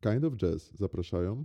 [0.00, 1.44] Kind of Jazz zapraszają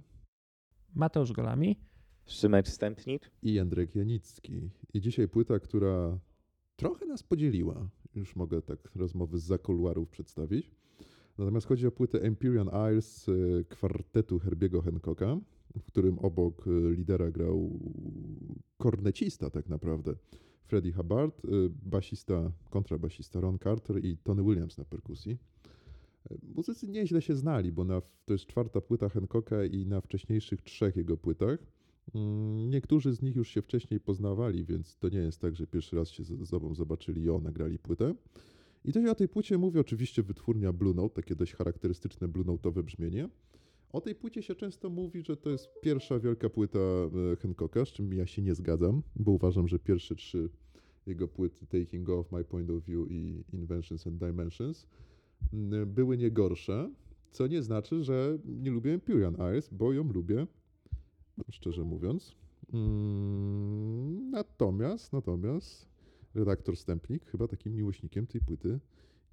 [0.93, 1.79] Mateusz Golami,
[2.25, 4.69] Szymek Stępnik i Jędrek Janicki.
[4.93, 6.19] I dzisiaj płyta, która
[6.75, 7.89] trochę nas podzieliła.
[8.15, 10.71] Już mogę tak rozmowy z zakuluarów przedstawić.
[11.37, 15.37] Natomiast chodzi o płytę Empyrean Isles y, kwartetu Herbiego Hancocka,
[15.79, 17.79] w którym obok y, lidera grał
[18.77, 20.15] kornecista tak naprawdę
[20.65, 21.49] Freddie Hubbard, y,
[21.85, 25.37] basista, kontrabasista Ron Carter i Tony Williams na perkusji.
[26.55, 30.95] Muzycy nieźle się znali, bo na, to jest czwarta płyta Hancocka i na wcześniejszych trzech
[30.95, 31.59] jego płytach.
[32.15, 35.95] mm, Niektórzy z nich już się wcześniej poznawali, więc to nie jest tak, że pierwszy
[35.95, 38.15] raz się ze sobą zobaczyli i o, nagrali płytę.
[38.85, 42.45] I to się o tej płycie mówi oczywiście wytwórnia Blue Note, takie dość charakterystyczne Blue
[42.45, 43.29] Note'owe brzmienie.
[43.93, 47.89] O tej płycie się często mówi, że to jest pierwsza wielka płyta e, Hancocka, z
[47.89, 50.49] czym ja się nie zgadzam, bo uważam, że pierwsze trzy
[51.05, 54.87] jego płyty Taking Off, My Point of View i Inventions and Dimensions
[55.53, 56.91] m, były nie gorsze,
[57.31, 60.47] co nie znaczy, że nie lubię Empyrean Eyes, bo ją lubię,
[61.51, 62.35] szczerze mówiąc.
[62.73, 65.94] Mm, Natomiast, natomiast
[66.35, 68.79] redaktor Stępnik chyba takim miłośnikiem tej płyty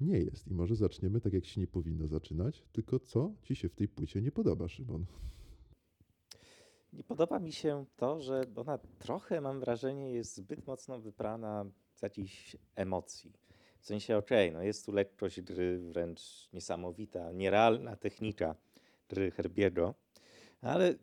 [0.01, 0.49] nie jest.
[0.49, 3.89] I może zaczniemy tak, jak się nie powinno zaczynać, tylko co ci się w tej
[3.89, 5.05] płycie nie podoba, Szymon?
[6.93, 12.03] Nie podoba mi się to, że ona trochę, mam wrażenie, jest zbyt mocno wyprana z
[12.03, 13.33] jakichś emocji.
[13.81, 18.55] W sensie, okej, no jest tu lekkość gry wręcz niesamowita, nierealna technika
[19.09, 19.95] gry Herbiego,
[20.61, 20.95] ale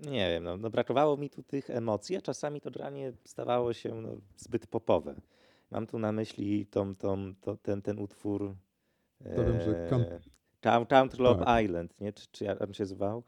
[0.00, 3.94] nie wiem, no, no brakowało mi tu tych emocji, a czasami to granie stawało się
[3.94, 5.14] no, zbyt popowe.
[5.70, 8.54] Mam tu na myśli tą, tą, to, ten, ten utwór
[9.36, 9.90] To wiem, że e,
[11.18, 11.64] Love Tak.
[11.64, 12.12] Island, nie?
[12.12, 13.22] Czy, czy jak on się zwał?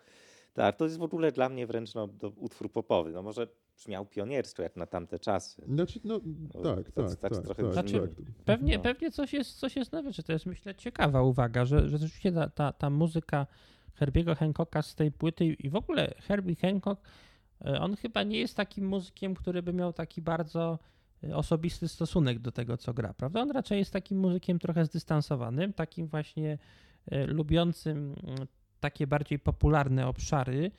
[0.55, 3.13] Tak, to jest w ogóle dla mnie wręcz no, do, utwór popowy.
[3.13, 5.63] No może brzmiał pioniersko jak na tamte czasy.
[5.69, 6.21] Znaczy, no
[6.55, 8.01] No, tak, to- tak, tak tak, trochę tak, brzmi.
[8.01, 8.11] tak.
[8.45, 8.83] Pewnie, No.
[8.83, 10.23] pewnie coś, jest, coś jest na rzeczy.
[10.23, 13.47] To jest myślę ciekawa uwaga, że, że rzeczywiście ta, ta, ta muzyka
[14.03, 17.03] Herbiego Hancocka z tej płyty i w ogóle Herbie Hancock,
[17.65, 20.79] e, on chyba nie jest takim muzykiem, który by miał taki bardzo
[21.25, 23.41] e, osobisty stosunek do tego, co gra, prawda?
[23.41, 26.59] On raczej jest takim muzykiem trochę zdystansowanym, takim właśnie
[27.07, 28.47] e, lubiącym mm,
[28.81, 30.71] takie bardziej popularne obszary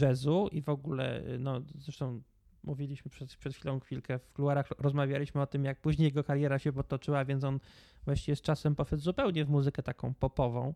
[0.00, 2.22] jazzu i w ogóle, no zresztą
[2.62, 6.72] mówiliśmy przed, przed chwilą chwilkę w kuluarach, rozmawialiśmy o tym, jak później jego kariera się
[6.72, 7.60] potoczyła, więc on
[8.04, 10.74] właściwie z czasem poszedł zupełnie w muzykę taką popową,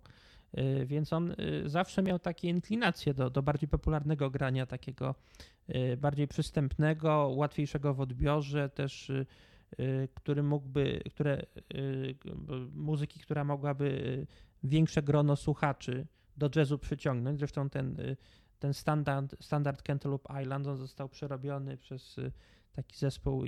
[0.87, 5.15] więc on y, zawsze miał takie inklinacje do, do bardziej popularnego grania, takiego
[5.69, 9.27] y, bardziej przystępnego, łatwiejszego w odbiorze, też y,
[9.81, 11.43] y, który mógłby, które,
[11.75, 12.15] y,
[12.75, 14.27] muzyki, która mogłaby y,
[14.63, 16.07] większe grono słuchaczy
[16.37, 17.39] do jazzu przyciągnąć.
[17.39, 18.17] Zresztą ten, y,
[18.59, 22.33] ten standard, standard Cantaloupe Island on został przerobiony przez y,
[22.73, 23.45] taki zespół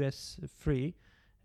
[0.00, 0.94] US Free.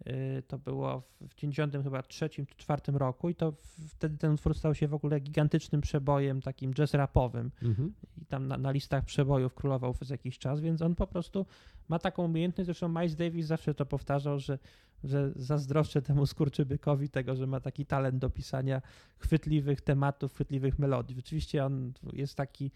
[0.08, 3.53] Y, To było w w 90 chyba trzecim czy czwartym roku i to
[3.90, 7.94] wtedy ten utwór stał się w ogóle gigantycznym przebojem takim jazz rapowym Mhm.
[8.18, 11.46] i tam na, na listach przebojów królował przez jakiś czas, więc on po prostu
[11.88, 14.59] ma taką umiejętność, zresztą Miles Davis zawsze to powtarzał, że,
[15.03, 18.81] że zazdroszczę temu skurczybykowi tego, że ma taki talent do pisania
[19.18, 21.16] chwytliwych tematów, chwytliwych melodii.
[21.16, 22.72] Rzeczywiście on jest taki,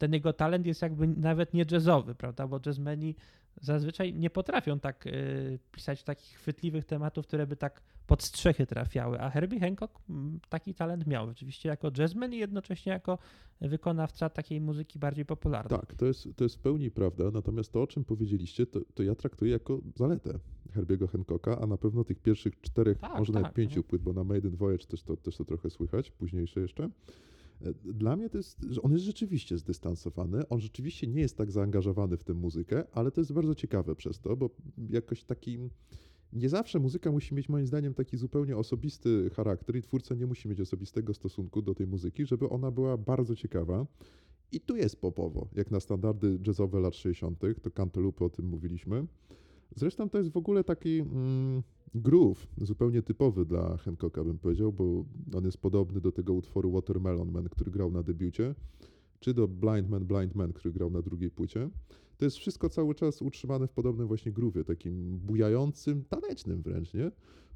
[0.00, 3.16] ten jego talent jest jakby nawet nie jazzowy, prawda, bo jazzmeni
[3.60, 9.20] zazwyczaj nie potrafią tak y, pisać takich chwytliwych tematów, które by tak pod strzechy trafiały,
[9.20, 13.18] a Herbie Hancock mm, taki talent miał rzeczywiście jako jazzman i jednocześnie jako
[13.60, 15.80] wykonawca takiej muzyki bardziej popularnej.
[15.80, 19.02] Tak, to jest, to jest w pełni prawda, natomiast to, o czym powiedzieliście, to, to
[19.02, 20.38] ja traktuję jako zaletę
[20.72, 23.84] Herbiego Hancocka, a na pewno tych pierwszych czterech, Tak, może nawet tak, pięciu no.
[23.84, 26.90] płyt, bo na Maiden Voyage też to, też to trochę słychać, późniejsze jeszcze.
[27.64, 31.50] E, Dla mnie to jest, że on jest rzeczywiście zdystansowany, on rzeczywiście nie jest tak
[31.50, 34.50] zaangażowany w tę muzykę, ale to jest bardzo ciekawe przez to, bo
[34.90, 35.58] jakoś taki...
[36.32, 40.48] Nie zawsze muzyka musi mieć moim zdaniem taki zupełnie osobisty charakter i twórca nie musi
[40.48, 43.86] mieć osobistego stosunku do tej muzyki, żeby ona była bardzo ciekawa.
[44.52, 49.06] I tu jest popowo, jak na standardy jazzowe lat 60., to Cantaloupe, o tym mówiliśmy.
[49.76, 51.62] Zresztą to jest w ogóle taki mm,
[51.94, 57.32] groove zupełnie typowy dla Hancocka, bym powiedział, bo on jest podobny do tego utworu Watermelon
[57.32, 58.54] Man, który grał na debiucie,
[59.20, 61.70] czy do Blind Man, Blind Man, który grał na drugiej płycie.
[62.18, 67.10] To jest wszystko cały czas utrzymane w podobnym właśnie groove'ie, takim bujającym, tanecznym wręcz, nie?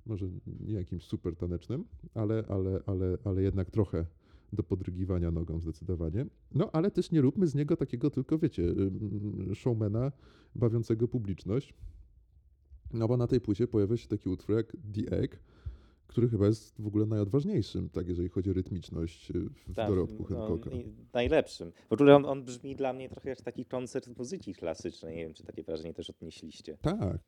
[0.07, 0.27] Może
[0.61, 1.85] nie jakimś super tanecznym,
[2.15, 4.07] ale, ale, ale, ale jednak trochę
[4.53, 6.27] do podrygiwania nogą zdecydowanie.
[6.55, 10.13] No ale też nie róbmy z niego takiego tylko, wiecie, ym, showmana
[10.55, 11.75] bawiącego publiczność.
[12.93, 15.37] No bo na tej płycie pojawia się taki utwór jak The Egg,
[16.07, 19.35] który chyba jest w ogóle najodważniejszym, tak jeżeli chodzi o rytmiczność y,
[19.69, 20.71] w Tak, dorobku no, Hancocka.
[20.71, 21.73] i najlepszym.
[21.91, 25.17] W ogóle on, on brzmi dla mnie trochę jak taki koncert muzyki klasycznej.
[25.17, 26.77] Nie wiem, czy takie wrażenie też odnieśliście.
[26.83, 27.19] Tak,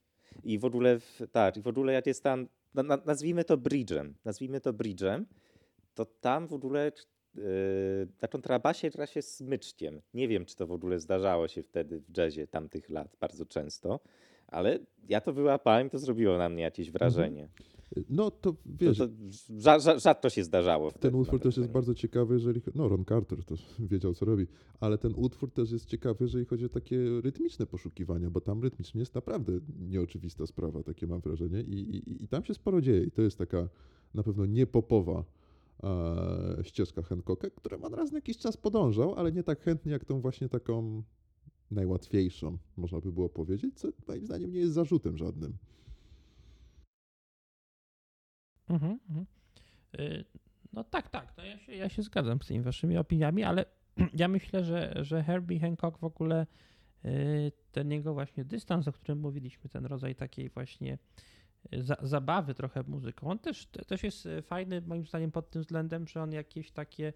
[0.45, 3.57] I w ogóle, w, tak, i w ogóle jak jest tam, na, na, nazwijmy to
[3.57, 5.25] bridge'em, nazwijmy to bridge'em,
[5.95, 6.93] to tam w ogóle
[8.23, 10.01] na kontrabasie gra się smyczkiem.
[10.15, 14.01] Nie wiem, czy to w ogóle zdarzało się wtedy w jazzie tamtych lat bardzo często,
[14.47, 14.79] ale
[15.09, 17.49] ja to wyłapałem, to zrobiło na mnie jakieś wrażenie.
[18.09, 19.09] no to To, wiesz, to
[19.79, 20.93] rza, rzadko się zdarzało.
[20.93, 22.61] ten utwór też jest bardzo ciekawy, jeżeli...
[22.75, 24.47] No, Ron Carter to wiedział, co robi,
[24.81, 29.01] ale ten utwór też jest ciekawy, jeżeli chodzi o takie rytmiczne poszukiwania, bo tam rytmicznie
[29.01, 33.11] jest naprawdę nieoczywista sprawa, takie mam wrażenie i, i, i tam się sporo dzieje i
[33.11, 33.69] to jest taka
[34.15, 35.25] na pewno niepopowa
[36.63, 40.21] ścieżka Hancocka, którą on raz na jakiś czas podążał, ale nie tak chętnie jak tą
[40.21, 41.03] właśnie taką
[41.71, 45.57] najłatwiejszą, można by było powiedzieć, co moim zdaniem nie jest zarzutem żadnym.
[48.69, 49.27] Mhm, mhm.
[50.01, 50.25] Y,
[50.77, 51.35] No tak, tak.
[51.39, 53.65] No ja, się, ja się zgadzam z tymi waszymi opiniami, ale
[54.21, 56.47] ja myślę, że, że Herbie Hancock w ogóle
[57.05, 60.99] y, ten jego właśnie dystans, o którym mówiliśmy, ten rodzaj takiej właśnie
[61.73, 65.63] za, zabawy trochę muzyką, on też, te- też jest y, fajny moim zdaniem pod tym
[65.63, 67.13] względem, że on jakieś takie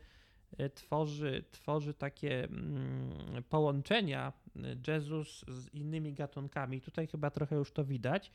[0.61, 6.81] y, tworzy, tworzy takie mm, połączenia y, jazzu z innymi gatunkami.
[6.81, 8.33] Tutaj chyba trochę już to widać.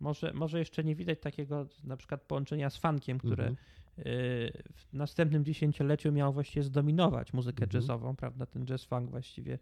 [0.00, 3.56] Może, może jeszcze nie widać takiego na przykład połączenia z funkiem, które Mhm.
[3.98, 7.82] y, w następnym dziesięcioleciu miało właściwie zdominować muzykę Mhm.
[7.82, 8.46] jazzową, prawda?
[8.46, 9.58] Ten jazz funk właściwie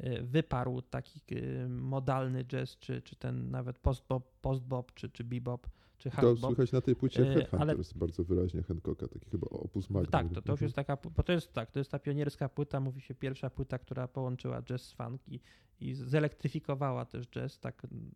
[0.00, 5.66] y, wyparł taki y, modalny jazz, czy, czy ten nawet post-bop, post-bop czy, czy bebop,
[5.98, 6.50] czy To hard bop.
[6.54, 10.10] słychać na tej płycie Headhunters bardzo wyraźnie Hancocka, taki chyba opus magnum.
[10.12, 10.66] Tak, to, to już Mhm.
[10.66, 13.78] jest taka, bo to jest tak, to jest ta pionierska płyta, mówi się pierwsza płyta,
[13.78, 15.40] która połączyła jazz z funk i,
[15.80, 18.10] i zelektryfikowała też jazz, tak, mm,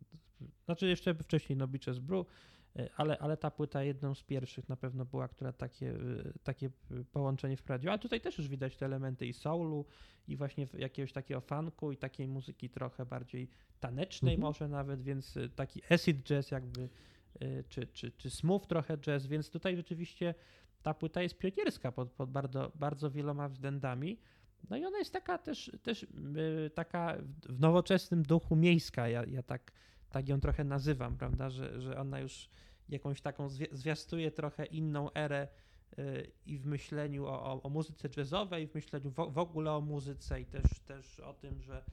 [0.65, 2.25] znaczy jeszcze wcześniej No Beaches Brew,
[2.79, 6.69] y, ale, ale ta płyta jedną z pierwszych na pewno była, która takie, y, takie
[7.11, 9.85] połączenie wprowadziła, a tutaj też już widać te elementy i soulu
[10.27, 13.49] i właśnie jakiegoś takiego funku i takiej muzyki trochę bardziej
[13.79, 14.47] tanecznej Mhm.
[14.47, 16.89] może nawet, więc y, taki acid jazz jakby,
[17.69, 20.35] czy, czy, czy smooth trochę jazz, więc tutaj rzeczywiście
[20.81, 24.19] ta płyta jest pionierska pod, pod bardzo, bardzo wieloma względami.
[24.69, 26.07] No i ona jest taka też, też
[26.75, 29.09] taka w- w nowoczesnym duchu miejska.
[29.09, 29.71] Ja, ja tak,
[30.15, 32.49] tak ją trochę nazywam, prawda, że, że ona już
[32.89, 35.47] jakąś taką zwi- zwiastuje trochę inną erę
[35.97, 39.81] yy, i w myśleniu o, o, o muzyce jazzowej, w myśleniu w, w ogóle o
[39.81, 41.83] muzyce i też, też o tym, że,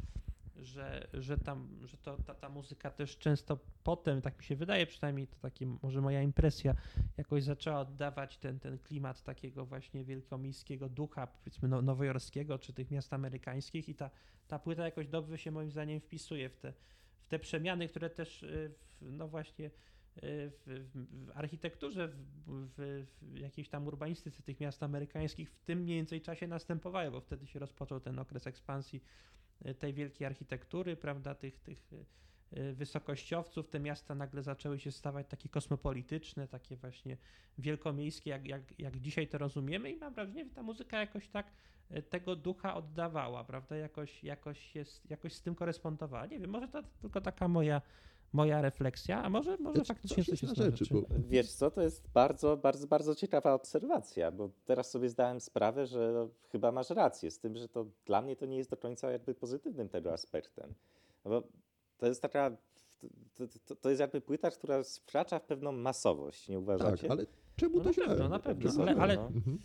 [0.57, 4.87] że, że, tam, że to, ta, ta muzyka też często potem, tak mi się wydaje
[4.87, 6.75] przynajmniej, to taki może moja impresja,
[7.17, 12.91] jakoś zaczęła oddawać ten, ten klimat takiego właśnie wielkomiejskiego ducha, powiedzmy no, nowojorskiego, czy tych
[12.91, 14.11] miast amerykańskich i ta,
[14.49, 16.73] ta płyta jakoś dobrze się moim zdaniem wpisuje w te,
[17.33, 19.71] te przemiany, które też y, no właśnie y,
[20.23, 22.15] w, w, architekturze, w,
[22.47, 27.21] w, w jakiejś tam urbanistyce tych miast amerykańskich w tym mniej więcej czasie następowały, bo
[27.21, 29.03] wtedy się rozpoczął ten okres ekspansji
[29.67, 31.91] y, tej wielkiej architektury, prawda, tych, tych
[32.73, 37.17] wysokościowców, te miasta nagle zaczęły się stawać takie kosmopolityczne, takie właśnie
[37.59, 41.47] wielkomiejskie, jak, jak, jak dzisiaj to rozumiemy i mam wrażenie, że ta muzyka jakoś tak
[42.11, 46.27] tego ducha oddawała, prawda, jakoś, jakoś, jest, jakoś z tym korespondowała.
[46.27, 47.83] Nie wiem, może to tylko taka moja,
[48.33, 50.95] moja refleksja, a może, może Znaczy, faktycznie coś coś jest na rzeczy, rzeczy.
[50.95, 55.87] bo Wiesz co, to jest bardzo, bardzo, bardzo ciekawa obserwacja, bo teraz sobie zdałem sprawę,
[55.87, 58.77] że no, chyba masz rację z tym, że to dla mnie to nie jest do
[58.77, 60.75] końca jakby pozytywnym tego aspektem.
[61.25, 61.43] No bo
[61.99, 62.51] to jest taka,
[63.35, 67.11] to, to, to jest jakby płyta, która wkracza w pewną masowość, nie tak, uważacie?
[67.11, 67.27] ale
[67.57, 68.07] czemu No to na źle?
[68.07, 69.27] pewno, na pewno, ale- ale- No.
[69.27, 69.59] Mhm.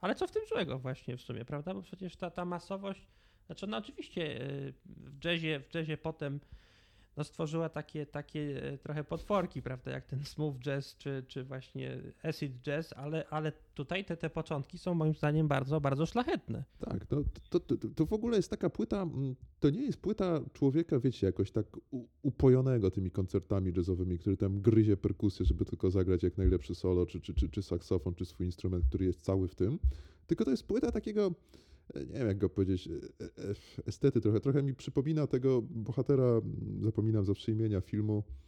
[0.00, 1.74] Ale co w tym złego właśnie w sumie, prawda?
[1.74, 3.08] Bo przecież ta, ta masowość,
[3.46, 6.40] znaczy no oczywiście y, w jazzie, w jazzie potem
[7.18, 12.02] no stworzyła takie, takie e, trochę potworki, prawda, jak ten smooth jazz czy, czy właśnie
[12.22, 16.64] acid jazz, ale, ale tutaj te, te początki są moim zdaniem bardzo, bardzo szlachetne.
[16.78, 20.40] Tak, no, to, to, to w ogóle jest taka płyta, mm, to nie jest płyta
[20.52, 21.66] człowieka, wiecie, jakoś tak
[22.22, 27.20] upojonego tymi koncertami jazzowymi, który tam gryzie perkusję, żeby tylko zagrać jak najlepszy solo, czy,
[27.20, 29.78] czy, czy, czy saksofon, czy swój instrument, który jest cały w tym.
[30.26, 31.34] Tylko to jest płyta takiego,
[31.94, 33.54] nie wiem jak go powiedzieć, e, e,
[33.86, 34.40] estety trochę.
[34.40, 38.22] Trochę mi przypomina tego bohatera, mm, zapominam zawsze imienia filmu,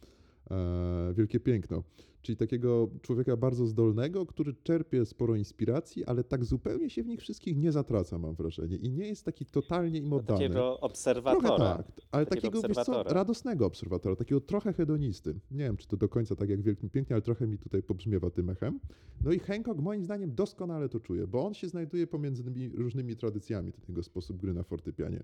[1.13, 1.83] Wielkie Piękno.
[2.21, 7.19] Czyli takiego człowieka bardzo zdolnego, który czerpie sporo inspiracji, ale tak zupełnie się w nich
[7.21, 8.75] wszystkich nie zatraca, mam wrażenie.
[8.77, 10.39] I nie jest taki totalnie im oddany.
[10.39, 11.41] Takiego obserwatora.
[11.41, 15.35] Trochę tak, ale Takiego takiego wiesz co, radosnego obserwatora, takiego trochę hedonisty.
[15.51, 18.29] Nie wiem, czy to do końca tak jak Wielkim Pięknie, ale trochę mi tutaj pobrzmiewa
[18.29, 18.79] tym echem.
[19.23, 23.15] No i Hancock moim zdaniem doskonale to czuje, bo on się znajduje pomiędzy tymi różnymi
[23.15, 25.23] tradycjami, ten jego sposób gry na fortepianie.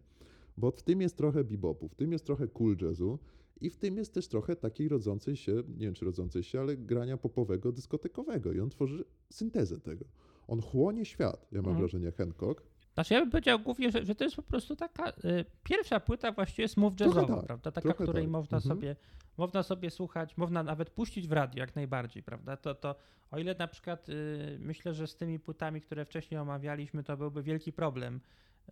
[0.57, 3.19] Bo w tym jest trochę bebopu, w tym jest trochę cool jazzu
[3.61, 6.77] i w tym jest też trochę takiej rodzącej się, nie wiem czy rodzącej się, ale
[6.77, 10.05] grania popowego, dyskotekowego i on tworzy syntezę tego.
[10.47, 11.77] On chłonie świat, ja mam Mhm.
[11.77, 12.63] wrażenie, Hancock.
[12.97, 16.31] Znaczy ja bym powiedział głównie, że, że to jest po prostu taka y, pierwsza płyta
[16.31, 17.71] właściwie smooth jazzowa, tak, prawda?
[17.71, 18.31] Taka, której tak.
[18.31, 18.75] można, Mhm.
[18.75, 18.95] sobie,
[19.37, 22.57] można sobie słuchać, można nawet puścić w radio jak najbardziej, prawda?
[22.57, 22.95] To, to
[23.31, 27.43] o ile na przykład y, myślę, że z tymi płytami, które wcześniej omawialiśmy, to byłby
[27.43, 28.21] wielki problem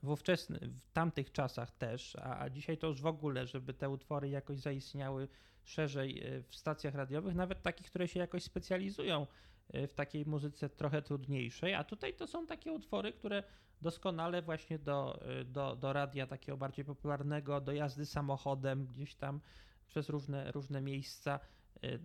[0.04, 3.90] w, ówczesny, w tamtych czasach też, a, a dzisiaj to już w ogóle, żeby te
[3.90, 5.28] utwory jakoś zaistniały
[5.64, 9.28] szerzej y, w stacjach radiowych, nawet takich, które się jakoś specjalizują
[9.74, 13.44] w takiej muzyce trochę trudniejszej, a tutaj to są takie utwory, które
[13.82, 19.40] doskonale właśnie do, y, do, do radia takiego bardziej popularnego, do jazdy samochodem gdzieś tam
[19.88, 21.40] przez różne, różne miejsca,
[21.84, 22.00] y,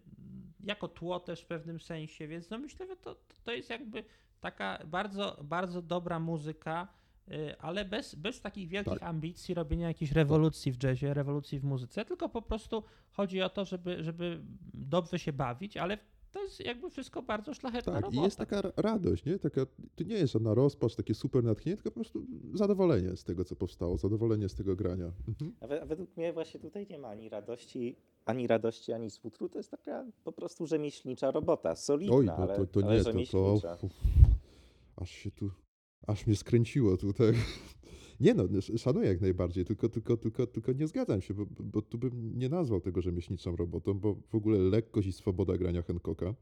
[0.64, 4.05] jako tło też w pewnym sensie, więc no myślę, że to, to jest jakby
[4.40, 6.88] taka bardzo, bardzo dobra muzyka,
[7.29, 9.02] y, ale bez, bez takich wielkich Tak.
[9.02, 13.64] ambicji robienia jakiejś rewolucji w jazzie, rewolucji w muzyce, tylko po prostu chodzi o to,
[13.64, 14.40] żeby, żeby
[14.75, 15.99] dobrze się bawić, ale
[16.33, 18.21] to jest jakby wszystko bardzo szlachetna Tak, robota.
[18.21, 19.39] i jest taka radość, nie?
[19.39, 23.45] Taka, to nie jest żadna rozpacz, takie super natchnienie, tylko po prostu zadowolenie z tego,
[23.45, 25.13] co powstało, zadowolenie z tego grania.
[25.29, 25.53] Mhm.
[25.61, 29.49] A, we, a według mnie właśnie tutaj nie ma ani radości, ani radości, ani smutru.
[29.49, 31.77] To jest taka po prostu rzemieślnicza robota.
[31.77, 33.93] Solidna, Oj, no ale, to, to ale nie, to, to uf,
[34.97, 35.51] aż się tu,
[36.07, 37.33] aż mnie skręciło tutaj.
[38.21, 41.83] Nie no, sz- szanuję jak najbardziej, tylko, tylko, tylko, tylko nie zgadzam się, bo, bo
[41.83, 46.35] tu bym nie nazwał tego rzemieślniczą robotą, bo w ogóle lekkość i swoboda grania Hancocka,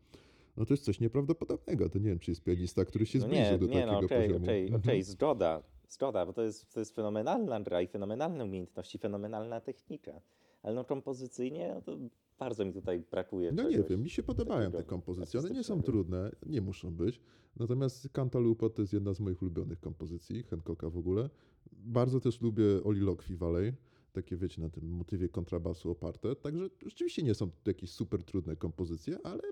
[0.56, 1.88] no to jest coś nieprawdopodobnego.
[1.88, 3.98] To nie wiem, czy jest pianista, który się No zbliżył nie, do nie, takiego no
[4.06, 4.44] okej, poziomu.
[4.44, 4.82] okej, Mhm.
[4.82, 10.20] okej, zgoda, zgoda, bo to jest, to jest fenomenalna gra i fenomenalne umiejętności, fenomenalna technika.
[10.62, 11.98] Ale no kompozycyjnie no to
[12.38, 15.40] bardzo mi tutaj brakuje No nie wiem, mi się podobają te kompozycje.
[15.40, 17.20] One nie są trudne, nie muszą być.
[17.56, 21.30] Natomiast Cantalupo to jest jedna z moich ulubionych kompozycji, Hancocka w ogóle.
[21.72, 23.72] Bardzo też lubię Oliloquy Valley,
[24.12, 26.36] takie wiecie, na tym motywie kontrabasu oparte.
[26.36, 29.42] Także rzeczywiście nie są to jakieś super trudne kompozycje, ale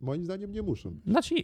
[0.00, 1.04] moim zdaniem nie muszą być.
[1.04, 1.34] Znaczy,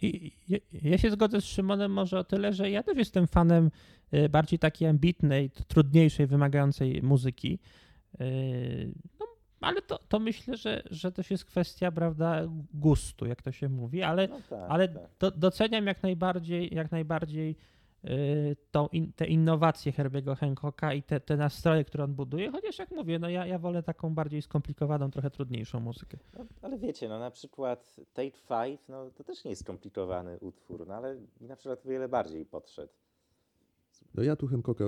[0.49, 3.71] ja, ja się zgodzę z Szymonem może o tyle, że ja też jestem fanem
[4.13, 7.59] y, bardziej takiej ambitnej, trudniejszej, wymagającej muzyki.
[8.21, 12.41] Y, No, ale to, to myślę, że, że też jest kwestia, prawda,
[12.73, 15.03] gustu, jak to się mówi, ale, No tak, ale tak.
[15.19, 17.55] do, doceniam jak najbardziej, jak najbardziej
[18.05, 22.79] y, tą in, te innowacje Herbiego Hancocka i te, te nastroje, które on buduje, chociaż
[22.79, 26.17] jak mówię, no ja, ja wolę taką bardziej skomplikowaną, trochę trudniejszą muzykę.
[26.37, 30.87] No, ale wiecie, no na przykład Tate Five, no to też nie jest skomplikowany utwór,
[30.87, 32.93] no ale mi na przykład wiele bardziej podszedł.
[34.15, 34.85] No ja tu Hancocka,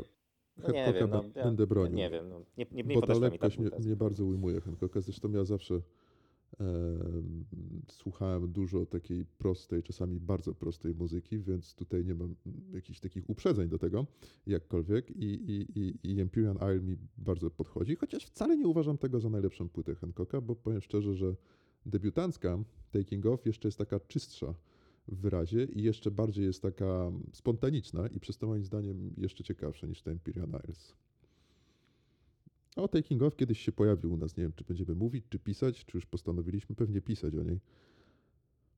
[0.60, 1.98] Hancocka no, ja, będę bronił.
[1.98, 3.86] Nie wiem, no, nie, nie, nie bo ta lekkość mnie, płyta.
[3.86, 5.02] mnie bardzo ujmuje Hancocka.
[5.02, 5.82] Zresztą ja zawsze
[6.60, 7.46] em,
[7.88, 12.36] słuchałem dużo takiej prostej, czasami bardzo prostej muzyki, więc tutaj nie mam
[12.74, 14.06] jakichś takich uprzedzeń do tego,
[14.48, 15.12] jakkolwiek.
[15.12, 19.30] I, i, i, i Empyrean Isle mi bardzo podchodzi, chociaż wcale nie uważam tego za
[19.30, 21.36] najlepszą płytę Hancocka, bo powiem szczerze, że
[21.86, 24.54] debiutancka Taking Off jeszcze jest taka czystsza
[25.12, 30.02] wyrazie i jeszcze bardziej jest taka spontaniczna i przez to moim zdaniem jeszcze ciekawsza niż
[30.02, 30.96] ta Empyrean Isles.
[32.76, 34.38] O Taking Off kiedyś się pojawił u nas.
[34.38, 37.60] Nie wiem, czy będziemy mówić, czy pisać, czy już postanowiliśmy pewnie pisać o niej.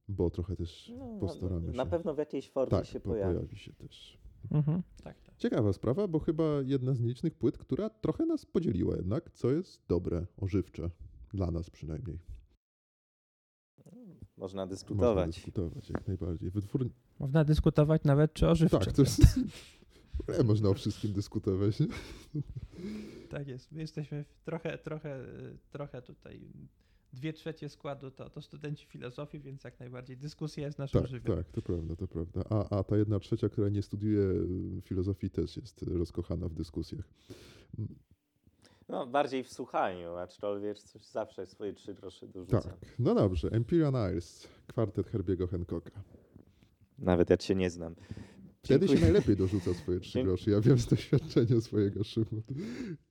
[0.08, 1.78] Bo trochę też No, postaramy na, się.
[1.78, 3.36] na pewno w jakiejś formie tak, się po- pojawi.
[3.36, 4.18] pojawi się też.
[4.52, 4.82] Mhm.
[5.04, 5.36] Tak, tak.
[5.38, 9.82] Ciekawa sprawa, bo chyba jedna z nielicznych płyt, która trochę nas podzieliła jednak, co jest
[9.88, 10.90] dobre, ożywcze.
[11.34, 12.20] Dla nas przynajmniej.
[14.42, 15.36] Można Można dyskutować.
[15.36, 16.52] dyskutować, jak najbardziej.
[16.52, 16.90] Wytwór...
[17.20, 18.80] Można dyskutować nawet, czy ożywcze.
[18.80, 19.22] Tak, to jest...
[20.46, 21.80] Można o wszystkim dyskutować.
[21.80, 21.88] Nie?
[23.30, 23.72] Tak jest.
[23.72, 25.20] My jesteśmy trochę, trochę,
[25.72, 26.42] trochę tutaj
[27.14, 31.50] dwie trzecie składu to, to studenci filozofii, więc jak najbardziej dyskusja jest naszym Tak, tak,
[31.52, 32.44] to prawda, to prawda.
[32.50, 34.28] A, a ta jedna trzecia, która nie studiuje
[34.82, 37.10] filozofii, też jest rozkochana w dyskusjach.
[38.92, 42.62] No, bardziej w słuchaniu, aczkolwiek coś zawsze swoje trzy grosze dorzucam.
[42.62, 43.50] Tak, no dobrze.
[43.52, 46.04] Empyrean Isles, kwartet Herbiego Hancocka.
[46.98, 47.96] Nawet jak się nie znam.
[48.64, 49.12] Wtedy się Dziękuję.
[49.12, 50.52] najlepiej dorzuca swoje trzy groszy.
[50.52, 52.42] Ja wiem z doświadczenia swojego Szymon.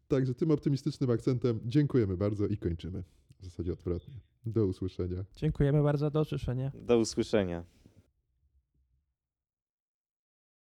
[0.09, 3.03] Także tym optymistycznym akcentem dziękujemy bardzo i kończymy.
[3.41, 4.15] W zasadzie odwrotnie.
[4.47, 5.25] Do usłyszenia.
[5.37, 6.73] Dziękujemy bardzo, do usłyszenia.
[6.75, 7.65] Do usłyszenia.